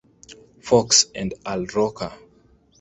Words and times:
Fox 0.63 1.05
and 1.13 1.35
Al 1.45 1.67
Roker. 1.67 2.11